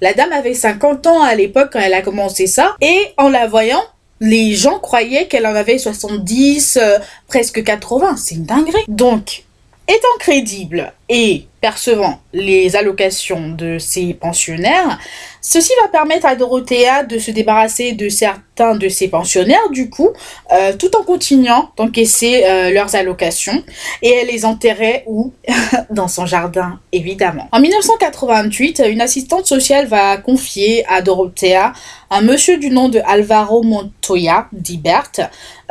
La 0.02 0.14
dame 0.14 0.32
avait 0.34 0.56
50 0.56 1.06
ans 1.06 1.22
à 1.22 1.36
l'époque 1.36 1.70
quand 1.74 1.80
elle 1.80 1.94
a 1.94 2.02
commencé 2.02 2.48
ça, 2.48 2.76
et 2.82 3.14
en 3.18 3.30
la 3.30 3.46
voyant, 3.46 3.84
les 4.22 4.56
gens 4.56 4.80
croyaient 4.80 5.28
qu'elle 5.28 5.48
en 5.48 5.56
avait 5.56 5.80
70, 5.80 6.78
euh, 6.82 7.00
presque 7.28 7.64
80. 7.64 8.16
C'est 8.18 8.36
une 8.36 8.46
dinguerie. 8.46 8.86
Donc, 8.88 9.44
étant 9.88 10.08
crédible 10.20 10.94
et 11.14 11.46
percevant 11.62 12.20
les 12.34 12.76
allocations 12.76 13.50
de 13.50 13.78
ses 13.78 14.14
pensionnaires, 14.16 14.98
ceci 15.42 15.72
va 15.82 15.90
permettre 15.90 16.26
à 16.26 16.36
Dorothea 16.36 17.04
de 17.04 17.20
se 17.20 17.30
débarrasser 17.32 17.92
de 17.92 18.10
certains 18.10 18.76
de 18.76 18.90
ses 18.90 19.08
pensionnaires, 19.08 19.70
du 19.72 19.90
coup, 19.90 20.10
euh, 20.52 20.74
tout 20.74 20.96
en 20.96 21.04
continuant 21.04 21.72
d'encaisser 21.78 22.44
euh, 22.46 22.72
leurs 22.72 22.96
allocations, 22.96 23.64
et 24.02 24.10
elle 24.10 24.28
les 24.28 24.46
enterrait 24.46 25.04
où? 25.06 25.34
Dans 25.90 26.08
son 26.08 26.26
jardin, 26.26 26.80
évidemment. 26.92 27.48
En 27.52 27.60
1988, 27.60 28.84
une 28.88 29.02
assistante 29.02 29.46
sociale 29.46 29.88
va 29.88 30.18
confier 30.18 30.86
à 30.88 31.02
Dorothea 31.02 31.74
un 32.10 32.22
monsieur 32.22 32.58
du 32.58 32.70
nom 32.70 32.90
de 32.90 33.02
Alvaro 33.06 33.64
Montoya, 33.64 34.48
dit 34.52 34.78
Berthe. 34.78 35.22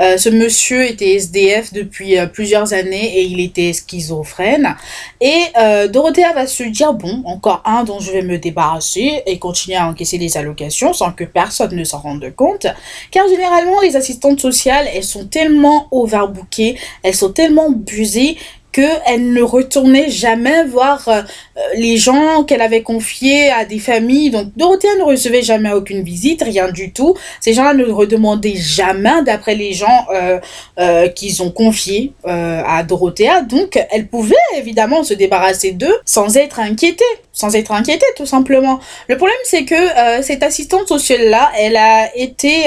Euh, 0.01 0.17
ce 0.17 0.31
monsieur 0.31 0.87
était 0.87 1.15
SDF 1.15 1.73
depuis 1.73 2.17
plusieurs 2.33 2.73
années 2.73 3.19
et 3.19 3.23
il 3.25 3.41
était 3.41 3.73
schizophrène. 3.75 4.75
Et 5.21 5.30
euh, 5.59 5.89
Dorothea 5.89 6.33
va 6.35 6.47
se 6.47 6.63
dire, 6.63 6.93
bon, 6.93 7.23
encore 7.25 7.63
un 7.65 7.85
dont 7.85 8.01
je 8.01 8.13
vais 8.13 8.23
me 8.23 8.39
débarrasser 8.39 9.23
et 9.27 9.39
continuer 9.39 9.77
à 9.77 9.87
encaisser 9.87 10.19
des 10.19 10.37
allocations 10.37 10.93
sans 10.93 11.13
que 11.13 11.25
personne 11.25 11.75
ne 11.75 11.85
s'en 11.85 11.99
rende 11.99 12.33
compte. 12.35 12.67
Car 13.11 13.29
généralement, 13.29 13.81
les 13.81 13.97
assistantes 13.97 14.41
sociales, 14.41 14.89
elles 14.95 15.05
sont 15.05 15.27
tellement 15.27 15.89
overbookées, 15.91 16.79
elles 17.03 17.15
sont 17.15 17.33
tellement 17.33 17.71
busées 17.71 18.37
qu'elle 18.73 19.33
ne 19.33 19.43
retournait 19.43 20.11
jamais 20.11 20.65
voir 20.65 21.09
euh, 21.09 21.23
les 21.75 21.97
gens 21.97 22.45
qu'elle 22.45 22.63
avait 22.63 22.83
confiés 22.83 23.51
à 23.51 23.65
des 23.65 23.79
familles. 23.79 24.31
Donc 24.31 24.49
Dorothea 24.57 24.89
ne 24.99 25.05
recevait 25.05 25.43
jamais 25.43 25.73
aucune 25.73 26.03
visite, 26.03 26.43
rien 26.43 26.71
du 26.71 26.93
tout. 26.93 27.17
Ces 27.41 27.53
gens-là 27.53 27.75
ne 27.75 27.85
redemandaient 27.85 28.57
jamais 28.57 29.23
d'après 29.25 29.55
les 29.55 29.73
gens 29.73 30.07
euh, 30.15 30.39
euh, 30.79 31.09
qu'ils 31.09 31.43
ont 31.43 31.51
confiés 31.51 32.13
à 32.25 32.83
Dorothea. 32.83 33.43
Donc 33.43 33.79
elle 33.91 34.07
pouvait 34.07 34.37
évidemment 34.57 35.03
se 35.03 35.15
débarrasser 35.15 35.73
d'eux 35.73 35.99
sans 36.05 36.37
être 36.37 36.61
inquiétée. 36.61 37.05
Sans 37.33 37.55
être 37.57 37.73
inquiétée 37.73 38.07
tout 38.17 38.27
simplement. 38.27 38.81
Le 39.09 39.17
problème 39.17 39.37
c'est 39.45 39.65
que 39.65 40.23
cette 40.23 40.43
assistante 40.43 40.87
sociale-là, 40.89 41.51
elle 41.59 41.77
a 41.77 42.17
été... 42.17 42.65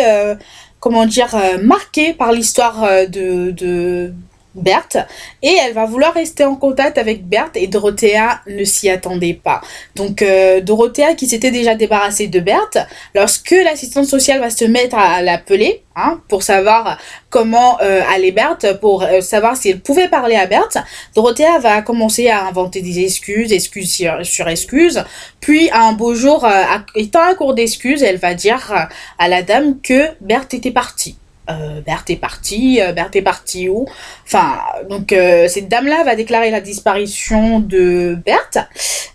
comment 0.79 1.05
dire, 1.05 1.33
marquée 1.62 2.13
par 2.13 2.33
l'histoire 2.33 3.07
de, 3.07 3.51
de 3.51 4.13
Berthe 4.55 4.98
et 5.41 5.55
elle 5.63 5.74
va 5.74 5.86
vouloir 5.86 6.13
rester 6.13 6.45
en 6.45 6.55
contact 6.55 6.98
avec 6.98 7.27
Berthe 7.27 7.57
et 7.57 7.67
Dorothea 7.67 8.41
ne 8.48 8.63
s'y 8.63 8.89
attendait 8.89 9.33
pas. 9.33 9.62
Donc 9.95 10.22
euh, 10.22 10.62
Dorothea 10.62 11.15
qui 11.15 11.27
s'était 11.27 11.51
déjà 11.51 11.75
débarrassée 11.75 12.27
de 12.27 12.39
Berthe, 12.39 12.77
lorsque 13.15 13.51
l'assistante 13.51 14.05
sociale 14.05 14.39
va 14.39 14.50
se 14.50 14.65
mettre 14.65 14.95
à, 14.98 15.22
l'appeler 15.22 15.83
hein, 15.95 16.22
pour 16.27 16.43
savoir 16.43 17.00
comment 17.29 17.79
euh, 17.81 18.01
allait 18.13 18.31
Berthe, 18.31 18.79
pour 18.79 19.03
euh, 19.03 19.22
savoir 19.22 19.57
si 19.57 19.69
elle 19.69 19.79
pouvait 19.79 20.07
parler 20.07 20.36
à 20.36 20.45
Berthe, 20.45 20.77
Dorothea 21.15 21.60
va 21.60 21.81
commencer 21.81 22.29
à 22.29 22.45
inventer 22.45 22.81
des 22.81 23.00
excuses, 23.03 23.51
excuses 23.51 23.91
sur, 23.91 24.25
sur 24.25 24.48
excuses, 24.48 25.03
puis 25.39 25.69
un 25.72 25.93
beau 25.93 26.13
jour, 26.13 26.48
étant 26.95 27.22
à 27.22 27.33
court 27.36 27.53
d'excuses, 27.53 28.03
elle 28.03 28.17
va 28.17 28.33
dire 28.33 28.89
à 29.17 29.27
la 29.27 29.41
dame 29.41 29.79
que 29.81 30.10
Berthe 30.22 30.53
était 30.53 30.72
partie 30.72 31.17
euh, 31.50 31.82
Berthe 31.82 32.10
est 32.10 32.16
partie, 32.16 32.82
euh, 32.82 32.94
Berthe 32.94 33.16
est 33.18 33.22
partie 33.22 33.68
où? 33.70 33.86
Enfin, 34.26 34.60
donc 34.90 35.12
euh, 35.12 35.48
cette 35.48 35.68
dame-là 35.68 36.04
va 36.04 36.16
déclarer 36.16 36.52
la 36.52 36.62
disparition 36.62 37.60
de 37.60 38.18
Berthe 38.26 38.60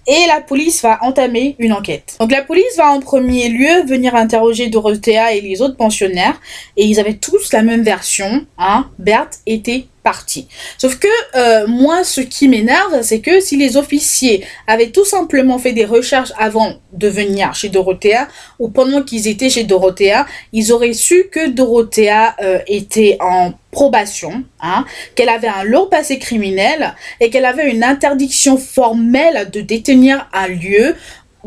et 0.07 0.27
la 0.27 0.41
police 0.41 0.83
va 0.83 0.99
entamer 1.03 1.57
une 1.59 1.73
enquête. 1.73 2.17
Donc 2.21 2.31
la 2.31 2.43
police 2.43 2.77
va 2.77 2.91
en 2.91 3.01
premier 3.01 3.49
lieu 3.49 3.85
venir 3.87 4.15
interroger 4.15 4.69
Dorothea 4.69 5.33
et 5.33 5.41
les 5.41 5.63
autres 5.63 5.77
pensionnaires 5.77 6.39
et 6.77 6.85
ils 6.85 7.01
avaient 7.01 7.15
tous 7.15 7.53
la 7.53 7.63
même 7.63 7.83
version, 7.83 8.47
hein, 8.59 8.89
Berthe 8.99 9.39
était 9.47 9.87
partie. 10.03 10.49
Sauf 10.79 10.99
que 10.99 11.09
euh, 11.37 11.67
moi, 11.67 12.05
ce 12.05 12.21
qui 12.21 12.49
m'énerve, 12.49 13.03
c'est 13.03 13.21
que 13.21 13.41
si 13.41 13.57
les 13.57 13.77
officiers 13.77 14.45
avaient 14.67 14.91
tout 14.91 15.05
simplement 15.05 15.59
fait 15.59 15.73
des 15.73 15.85
recherches 15.85 16.33
avant 16.39 16.75
de 16.93 17.09
venir 17.09 17.55
chez 17.55 17.69
Dorothea 17.69 18.29
ou 18.59 18.69
pendant 18.69 19.03
qu'ils 19.03 19.29
étaient 19.29 19.51
chez 19.51 19.65
Dorothea, 19.65 20.27
ils 20.53 20.73
auraient 20.73 20.93
su 20.93 21.27
que 21.31 21.49
Dorothea 21.49 22.35
euh, 22.43 22.59
était 22.67 23.19
en 23.21 23.53
probation, 23.71 24.45
hein, 24.61 24.85
qu'elle 25.15 25.29
avait 25.29 25.49
un 25.49 25.63
lourd 25.63 25.91
passé 25.91 26.19
criminel 26.19 26.95
et 27.21 27.29
qu'elle 27.31 27.45
avait 27.45 27.71
une 27.71 27.85
interdiction 27.85 28.57
formelle 28.57 29.51
de 29.51 29.61
détenir 29.61 30.29
un 30.33 30.49
lieu 30.49 30.97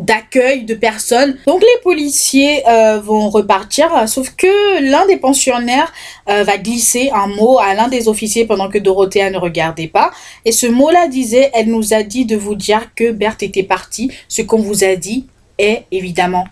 d'accueil 0.02 0.64
de 0.64 0.74
personnes. 0.74 1.38
Donc 1.48 1.62
les 1.62 1.82
policiers 1.84 2.68
euh, 2.68 3.00
vont 3.00 3.30
repartir, 3.30 4.08
sauf 4.08 4.32
que 4.36 4.82
l'un 4.82 5.06
des 5.06 5.18
pensionnaires 5.18 5.94
euh, 6.30 6.44
va 6.44 6.58
glisser 6.58 7.12
un 7.14 7.28
mot 7.28 7.60
à 7.60 7.74
l'un 7.74 7.88
des 7.88 8.08
officiers 8.08 8.46
pendant 8.46 8.70
que 8.70 8.78
Dorothea 8.78 9.30
ne 9.30 9.38
regardait 9.38 9.88
pas. 9.88 10.12
Et 10.44 10.52
ce 10.52 10.68
mot-là 10.68 11.08
disait, 11.08 11.52
elle 11.54 11.68
nous 11.68 11.94
a 11.94 12.04
dit 12.04 12.26
de 12.26 12.36
vous 12.36 12.56
dire 12.56 12.94
que 12.96 13.12
Berthe 13.12 13.44
était 13.44 13.64
partie. 13.64 14.12
Ce 14.28 14.42
qu'on 14.42 14.62
vous 14.62 14.84
a 14.84 14.96
dit 14.96 15.28
est 15.58 15.84
évidemment 15.92 16.46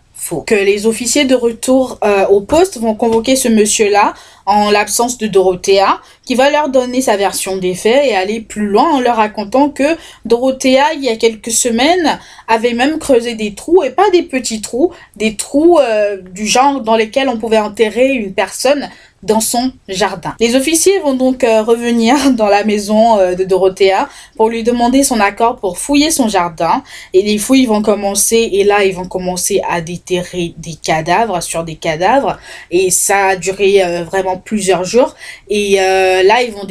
Que 0.46 0.54
les 0.54 0.86
officiers 0.86 1.26
de 1.26 1.34
retour 1.34 1.98
euh, 2.04 2.28
au 2.28 2.42
poste 2.42 2.78
vont 2.80 2.94
convoquer 2.94 3.36
ce 3.36 3.48
monsieur-là 3.48 4.14
en 4.46 4.70
l'absence 4.70 5.18
de 5.18 5.28
Dorothea, 5.28 6.02
qui 6.26 6.36
va 6.36 6.50
leur 6.50 6.70
donner 6.70 7.02
sa 7.02 7.18
version 7.18 7.58
des 7.58 7.74
faits 7.76 8.06
et 8.06 8.16
aller 8.16 8.42
plus 8.42 8.68
loin 8.68 8.92
en 8.92 9.00
leur 9.00 9.16
racontant 9.18 9.70
que 9.70 9.96
Dorothea, 10.26 10.94
il 10.96 11.04
y 11.04 11.10
a 11.10 11.16
quelques 11.16 11.52
semaines, 11.52 12.20
avait 12.48 12.74
même 12.74 13.00
creusé 13.00 13.36
des 13.36 13.54
trous, 13.54 13.84
et 13.84 13.92
pas 13.92 14.10
des 14.12 14.24
petits 14.24 14.62
trous, 14.62 14.92
des 15.16 15.36
trous 15.36 15.80
euh, 15.80 16.18
du 16.18 16.46
genre 16.48 16.82
dans 16.82 16.96
lesquels 16.96 17.30
on 17.30 17.38
pouvait 17.38 17.60
enterrer 17.60 18.10
une 18.10 18.34
personne 18.34 18.90
dans 19.24 19.40
son 19.40 19.72
jardin. 19.88 20.36
Les 20.40 20.56
officiers 20.56 21.00
vont 21.00 21.14
donc 21.14 21.44
euh, 21.44 21.62
revenir 21.64 22.32
dans 22.34 22.48
la 22.48 22.64
maison 22.64 23.18
euh, 23.18 23.36
de 23.36 23.44
Dorothea 23.44 24.10
pour 24.36 24.50
lui 24.50 24.64
demander 24.64 25.04
son 25.04 25.20
accord 25.20 25.58
pour 25.58 25.78
fouiller 25.78 26.12
son 26.12 26.28
jardin. 26.28 26.84
Et 27.14 27.22
les 27.22 27.38
fouilles 27.38 27.66
vont 27.66 27.82
commencer 27.82 28.50
et 28.54 28.64
là 28.64 28.84
ils 28.84 28.96
vont 28.96 29.08
commencer 29.08 29.62
à 29.70 29.82
déterrer 29.82 30.54
des 30.58 30.76
cadavres 30.76 31.42
sur 31.42 31.64
des 31.64 31.76
cadavres. 31.76 32.38
Et 32.72 32.92
ça 32.92 33.28
a 33.28 33.36
duré 33.36 33.84
euh, 33.84 34.04
vraiment 34.04 34.38
plusieurs 34.38 34.84
jours. 34.84 35.16
Et 35.50 35.76
là 35.76 36.42
ils 36.42 36.52
vont 36.52 36.68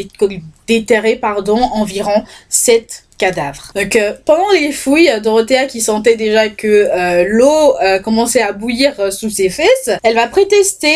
déterrer 0.67 1.17
pardon 1.17 1.59
environ 1.59 2.25
sept 2.49 3.08
cadavre. 3.19 3.73
Donc 3.75 3.97
euh, 3.97 4.13
pendant 4.25 4.51
les 4.53 4.73
fouilles, 4.73 5.11
Dorothea 5.23 5.67
qui 5.67 5.81
sentait 5.81 6.17
déjà 6.17 6.49
que 6.49 6.67
euh, 6.67 7.25
l'eau 7.29 7.77
euh, 7.83 7.99
commençait 7.99 8.41
à 8.41 8.53
bouillir 8.53 9.13
sous 9.13 9.29
ses 9.29 9.51
fesses, 9.51 9.91
elle 10.03 10.15
va 10.15 10.29
prétester 10.29 10.89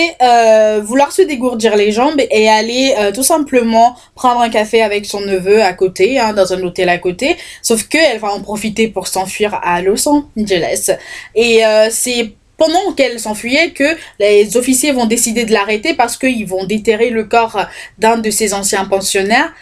vouloir 0.82 1.12
se 1.12 1.22
dégourdir 1.22 1.76
les 1.76 1.90
jambes 1.90 2.20
et 2.30 2.48
aller 2.48 2.94
tout 3.14 3.24
simplement 3.24 3.96
prendre 4.14 4.40
un 4.40 4.48
café 4.48 4.82
avec 4.82 5.04
son 5.04 5.20
neveu 5.20 5.62
à 5.62 5.72
côté, 5.72 6.20
hein, 6.20 6.32
dans 6.32 6.52
un 6.52 6.62
hôtel 6.62 6.88
à 6.88 6.98
côté. 6.98 7.36
Sauf 7.60 7.88
que 7.88 7.98
elle 7.98 8.18
va 8.18 8.32
en 8.32 8.40
profiter 8.40 8.86
pour 8.88 9.08
s'enfuir 9.08 9.58
à 9.62 9.82
Los 9.82 10.08
Angeles. 10.08 10.92
Et 11.34 11.62
c'est 11.90 12.32
pendant 12.56 12.92
qu'elle 12.92 13.18
s'enfuyait 13.18 13.70
que 13.70 13.96
les 14.20 14.56
officiers 14.56 14.92
vont 14.92 15.06
décider 15.06 15.44
de 15.44 15.52
l'arrêter 15.52 15.94
parce 15.94 16.16
qu'ils 16.16 16.46
vont 16.46 16.64
déterrer 16.64 17.10
le 17.10 17.24
corps 17.24 17.66
d'un 17.98 18.18
de 18.18 18.30
ses 18.30 18.54
anciens 18.54 18.84
pensionnaires 18.84 19.52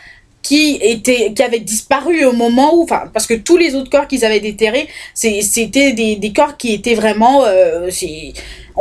qui 0.43 0.79
était 0.81 1.33
qui 1.35 1.43
avait 1.43 1.61
disparu 1.61 2.25
au 2.25 2.33
moment 2.33 2.75
où 2.75 2.83
enfin 2.83 3.05
parce 3.13 3.27
que 3.27 3.35
tous 3.35 3.57
les 3.57 3.75
autres 3.75 3.91
corps 3.91 4.07
qu'ils 4.07 4.25
avaient 4.25 4.41
déterrés 4.41 4.89
c'était 5.15 5.93
des, 5.93 6.17
des 6.17 6.33
corps 6.33 6.57
qui 6.57 6.73
étaient 6.73 6.95
vraiment 6.95 7.45
euh, 7.45 7.91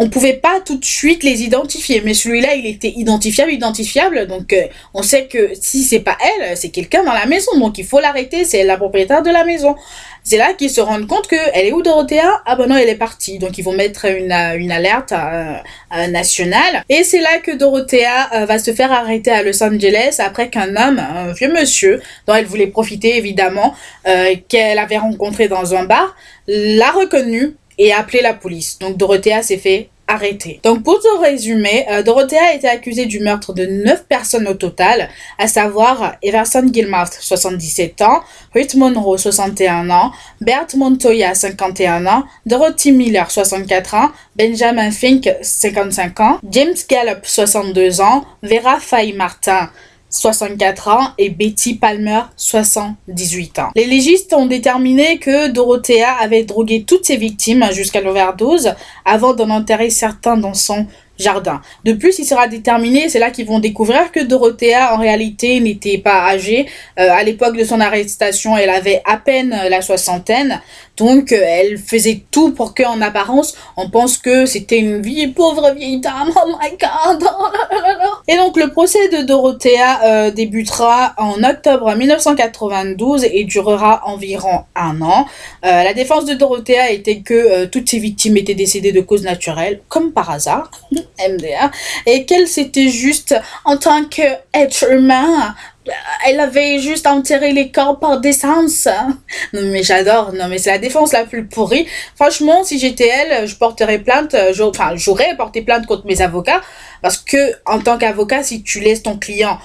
on 0.01 0.09
pouvait 0.09 0.33
pas 0.33 0.61
tout 0.65 0.77
de 0.77 0.85
suite 0.85 1.23
les 1.23 1.43
identifier 1.43 2.01
mais 2.03 2.13
celui-là 2.13 2.55
il 2.55 2.65
était 2.65 2.93
identifiable 2.95 3.51
identifiable 3.51 4.27
donc 4.27 4.53
euh, 4.53 4.63
on 4.93 5.03
sait 5.03 5.27
que 5.27 5.51
si 5.59 5.83
c'est 5.83 5.99
pas 5.99 6.17
elle 6.21 6.57
c'est 6.57 6.69
quelqu'un 6.69 7.03
dans 7.03 7.13
la 7.13 7.25
maison 7.25 7.51
donc 7.59 7.77
il 7.77 7.85
faut 7.85 7.99
l'arrêter 7.99 8.45
c'est 8.45 8.63
la 8.63 8.77
propriétaire 8.77 9.21
de 9.21 9.29
la 9.29 9.43
maison 9.43 9.75
c'est 10.23 10.37
là 10.37 10.53
qu'ils 10.53 10.69
se 10.69 10.81
rendent 10.81 11.07
compte 11.07 11.27
que 11.27 11.35
elle 11.53 11.65
est 11.65 11.71
où 11.71 11.81
Dorothea? 11.81 12.41
Ah 12.45 12.55
ben 12.55 12.67
non, 12.67 12.75
elle 12.75 12.89
est 12.89 12.95
partie. 12.95 13.39
Donc 13.39 13.57
ils 13.57 13.63
vont 13.63 13.71
mettre 13.71 14.05
une, 14.05 14.31
une 14.31 14.71
alerte 14.71 15.13
nationale. 16.09 16.83
Et 16.89 17.03
c'est 17.03 17.21
là 17.21 17.39
que 17.39 17.51
Dorothea 17.55 18.29
euh, 18.33 18.45
va 18.45 18.59
se 18.59 18.71
faire 18.71 18.91
arrêter 18.91 19.31
à 19.31 19.41
Los 19.41 19.63
Angeles 19.63 20.17
après 20.19 20.49
qu'un 20.49 20.75
homme, 20.75 20.99
un 20.99 21.31
vieux 21.33 21.51
monsieur, 21.51 22.01
dont 22.27 22.35
elle 22.35 22.45
voulait 22.45 22.67
profiter 22.67 23.17
évidemment, 23.17 23.73
euh, 24.07 24.35
qu'elle 24.47 24.79
avait 24.79 24.97
rencontré 24.97 25.47
dans 25.47 25.73
un 25.73 25.85
bar, 25.85 26.15
l'a 26.47 26.91
reconnu 26.91 27.55
et 27.79 27.91
a 27.91 27.99
appelé 27.99 28.21
la 28.21 28.35
police. 28.35 28.77
Donc 28.77 28.97
Dorothea 28.97 29.41
s'est 29.41 29.57
fait 29.57 29.89
arrêtée. 30.09 30.59
Donc 30.63 30.83
pour 30.83 30.99
te 30.99 31.21
résumer, 31.21 31.85
euh, 31.89 32.01
Dorothea 32.01 32.39
a 32.51 32.53
été 32.53 32.67
accusée 32.67 33.05
du 33.05 33.19
meurtre 33.19 33.53
de 33.53 33.65
9 33.65 34.05
personnes 34.05 34.47
au 34.47 34.55
total, 34.55 35.07
à 35.37 35.47
savoir 35.47 36.15
Everson 36.23 36.67
Gilmart, 36.73 37.13
77 37.13 38.01
ans, 38.01 38.21
Ruth 38.53 38.73
Monroe, 38.73 39.17
61 39.17 39.89
ans, 39.91 40.11
Bert 40.41 40.67
Montoya, 40.75 41.35
51 41.35 42.07
ans, 42.07 42.23
Dorothy 42.47 42.91
Miller, 42.91 43.29
64 43.29 43.93
ans, 43.93 44.09
Benjamin 44.35 44.89
Fink, 44.89 45.29
55 45.41 46.19
ans, 46.19 46.39
James 46.49 46.75
Gallup, 46.89 47.19
62 47.23 48.01
ans, 48.01 48.25
Vera 48.41 48.79
Faye 48.79 49.13
Martin, 49.13 49.69
64 50.09 50.87
ans, 50.87 51.07
et 51.17 51.29
Betty 51.29 51.75
Palmer, 51.75 52.21
78 52.35 53.59
ans. 53.59 53.69
Les 53.75 53.85
légistes 53.85 54.33
ont 54.33 54.47
déterminé 54.47 55.17
que 55.19 55.47
Dorothea 55.47 56.17
avait 56.19 56.43
drogué 56.43 56.83
toutes 56.83 57.05
ses 57.05 57.17
victimes 57.17 57.65
jusqu'à 57.71 58.01
l'overdose 58.01 58.73
avant 59.05 59.33
d'en 59.33 59.49
enterrer 59.49 59.89
certains 59.89 60.37
dans 60.37 60.53
son 60.53 60.87
jardin. 61.19 61.61
De 61.83 61.93
plus, 61.93 62.17
il 62.19 62.25
sera 62.25 62.47
déterminé, 62.47 63.09
c'est 63.09 63.19
là 63.19 63.29
qu'ils 63.29 63.45
vont 63.45 63.59
découvrir 63.59 64.11
que 64.11 64.21
Dorothea, 64.21 64.93
en 64.93 64.97
réalité, 64.97 65.59
n'était 65.59 65.97
pas 65.97 66.25
âgée. 66.25 66.65
Euh, 66.97 67.09
à 67.11 67.23
l'époque 67.23 67.57
de 67.57 67.63
son 67.63 67.79
arrestation, 67.79 68.57
elle 68.57 68.69
avait 68.69 69.01
à 69.05 69.17
peine 69.17 69.49
la 69.69 69.81
soixantaine. 69.81 70.61
Donc, 70.99 71.31
euh, 71.31 71.41
elle 71.41 71.77
faisait 71.77 72.23
tout 72.29 72.51
pour 72.51 72.73
qu'en 72.75 73.01
apparence, 73.01 73.55
on 73.77 73.89
pense 73.89 74.17
que 74.17 74.45
c'était 74.45 74.77
une 74.77 75.01
vie 75.01 75.27
pauvre 75.27 75.71
vieille 75.75 75.99
dame. 75.99 76.31
Oh 76.35 76.47
my 76.47 76.69
god! 76.77 77.27
et 78.27 78.35
donc, 78.35 78.57
le 78.57 78.69
procès 78.69 79.09
de 79.09 79.23
Dorothea 79.23 80.03
euh, 80.03 80.31
débutera 80.31 81.13
en 81.17 81.43
octobre 81.43 81.95
1992 81.95 83.25
et 83.25 83.43
durera 83.45 84.01
environ 84.05 84.65
un 84.75 85.01
an. 85.01 85.25
la 85.63 85.93
défense 85.93 86.25
de 86.25 86.33
Dorothea 86.33 86.91
était 86.91 87.21
que 87.21 87.65
toutes 87.65 87.89
ses 87.89 87.99
victimes 87.99 88.37
étaient 88.37 88.55
décédées 88.55 88.91
de 88.91 89.01
causes 89.01 89.23
naturelles, 89.23 89.81
comme 89.89 90.11
par 90.11 90.29
hasard. 90.29 90.69
MDA, 91.19 91.71
et 92.05 92.25
qu'elle 92.25 92.47
s'était 92.47 92.89
juste, 92.89 93.35
en 93.65 93.77
tant 93.77 94.05
qu'être 94.05 94.91
humain, 94.91 95.55
elle 96.25 96.39
avait 96.39 96.79
juste 96.79 97.07
enterré 97.07 97.51
les 97.51 97.71
corps 97.71 97.99
par 97.99 98.19
décence. 98.19 98.87
Non 99.53 99.61
mais 99.63 99.83
j'adore, 99.83 100.33
non 100.33 100.47
mais 100.47 100.57
c'est 100.57 100.71
la 100.71 100.77
défense 100.77 101.13
la 101.13 101.25
plus 101.25 101.45
pourrie. 101.45 101.87
Franchement, 102.15 102.63
si 102.63 102.79
j'étais 102.79 103.07
elle, 103.07 103.47
je 103.47 103.55
porterais 103.55 103.99
plainte, 103.99 104.35
enfin 104.61 104.91
j'aurais 104.95 105.35
porté 105.35 105.61
plainte 105.61 105.85
contre 105.85 106.05
mes 106.05 106.21
avocats, 106.21 106.61
parce 107.01 107.17
que 107.17 107.53
en 107.65 107.79
tant 107.79 107.97
qu'avocat, 107.97 108.43
si 108.43 108.63
tu 108.63 108.79
laisses 108.79 109.03
ton 109.03 109.17
client 109.17 109.59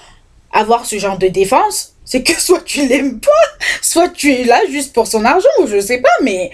avoir 0.53 0.87
ce 0.87 0.99
genre 0.99 1.19
de 1.19 1.29
défense, 1.29 1.95
c'est 2.05 2.23
que 2.23 2.33
soit 2.41 2.65
tu 2.65 2.87
l'aimes 2.87 3.21
pas, 3.21 3.67
soit 3.83 4.09
tu 4.09 4.33
es 4.33 4.45
là 4.45 4.61
juste 4.71 4.93
pour 4.93 5.07
son 5.07 5.25
argent, 5.25 5.49
ou 5.61 5.67
je 5.67 5.81
sais 5.81 5.99
pas, 5.99 6.09
mais 6.23 6.51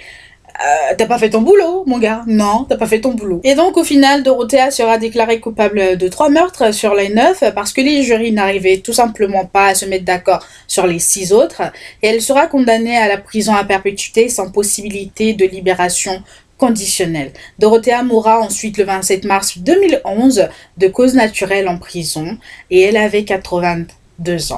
euh, 0.60 0.94
t'as 0.96 1.06
pas 1.06 1.18
fait 1.18 1.30
ton 1.30 1.40
boulot, 1.40 1.84
mon 1.86 1.98
gars. 1.98 2.22
Non, 2.26 2.66
t'as 2.68 2.76
pas 2.76 2.86
fait 2.86 3.00
ton 3.00 3.12
boulot. 3.12 3.40
Et 3.44 3.54
donc, 3.54 3.76
au 3.76 3.84
final, 3.84 4.22
Dorothea 4.22 4.70
sera 4.70 4.98
déclarée 4.98 5.40
coupable 5.40 5.96
de 5.96 6.08
trois 6.08 6.28
meurtres 6.28 6.74
sur 6.74 6.94
les 6.94 7.08
neuf 7.08 7.42
parce 7.54 7.72
que 7.72 7.80
les 7.80 8.02
jurys 8.02 8.32
n'arrivaient 8.32 8.78
tout 8.78 8.92
simplement 8.92 9.46
pas 9.46 9.68
à 9.68 9.74
se 9.74 9.86
mettre 9.86 10.04
d'accord 10.04 10.44
sur 10.66 10.86
les 10.86 10.98
six 10.98 11.32
autres. 11.32 11.62
Et 12.02 12.08
elle 12.08 12.20
sera 12.20 12.46
condamnée 12.46 12.96
à 12.96 13.08
la 13.08 13.16
prison 13.16 13.54
à 13.54 13.64
perpétuité 13.64 14.28
sans 14.28 14.50
possibilité 14.50 15.32
de 15.32 15.46
libération 15.46 16.22
conditionnelle. 16.58 17.32
Dorothea 17.58 18.02
mourra 18.02 18.38
ensuite 18.38 18.76
le 18.76 18.84
27 18.84 19.24
mars 19.24 19.56
2011 19.58 20.48
de 20.76 20.88
cause 20.88 21.14
naturelle 21.14 21.68
en 21.68 21.78
prison 21.78 22.36
et 22.70 22.82
elle 22.82 22.98
avait 22.98 23.24
80 23.24 23.84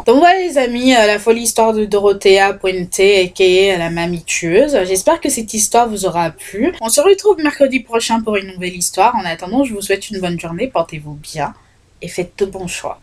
Donc 0.07 0.19
voilà 0.19 0.39
les 0.41 0.59
amis, 0.59 0.93
euh, 0.93 1.07
la 1.07 1.21
folie 1.21 1.43
histoire 1.43 1.73
de 1.73 1.85
Dorothea 1.85 2.53
Puente, 2.55 2.99
est 2.99 3.79
la 3.79 3.91
mamie 3.91 4.25
tueuse. 4.25 4.77
J'espère 4.85 5.21
que 5.21 5.29
cette 5.29 5.55
histoire 5.55 5.89
vous 5.89 6.05
aura 6.05 6.31
plu. 6.31 6.75
On 6.81 6.89
se 6.89 7.01
retrouve 7.01 7.41
mercredi 7.41 7.79
prochain 7.81 8.21
pour 8.21 8.37
une 8.37 8.49
nouvelle 8.49 8.75
histoire. 8.75 9.15
En 9.15 9.25
attendant, 9.25 9.63
je 9.63 9.73
vous 9.73 9.81
souhaite 9.81 10.11
une 10.11 10.21
bonne 10.21 10.39
journée, 10.39 10.67
portez-vous 10.67 11.15
bien 11.15 11.55
et 12.01 12.09
faites 12.09 12.33
de 12.39 12.47
bons 12.47 12.67
choix. 12.67 12.99